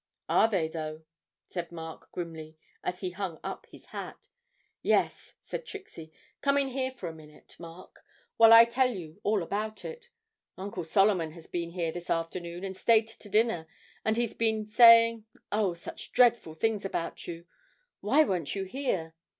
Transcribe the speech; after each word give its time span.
'Are 0.27 0.49
they 0.49 0.67
though?' 0.67 1.03
said 1.45 1.71
Mark 1.71 2.11
grimly, 2.11 2.57
as 2.83 3.01
he 3.01 3.11
hung 3.11 3.39
up 3.43 3.67
his 3.67 3.85
hat. 3.85 4.29
'Yes,' 4.81 5.35
said 5.41 5.63
Trixie; 5.63 6.11
'come 6.41 6.57
in 6.57 6.69
here 6.69 6.89
for 6.89 7.07
a 7.07 7.13
minute, 7.13 7.55
Mark, 7.59 8.03
while 8.35 8.51
I 8.51 8.65
tell 8.65 8.89
you 8.91 9.19
all 9.21 9.43
about 9.43 9.85
it. 9.85 10.09
Uncle 10.57 10.85
Solomon 10.85 11.33
has 11.33 11.45
been 11.45 11.69
here 11.69 11.91
this 11.91 12.09
afternoon 12.09 12.63
and 12.63 12.75
stayed 12.75 13.09
to 13.09 13.29
dinner 13.29 13.67
and 14.03 14.17
he's 14.17 14.33
been 14.33 14.65
saying, 14.65 15.25
oh, 15.51 15.75
such 15.75 16.11
dreadful 16.11 16.55
things 16.55 16.83
about 16.83 17.27
you. 17.27 17.45
Why 17.99 18.23
weren't 18.23 18.55
you 18.55 18.63
here?' 18.63 19.13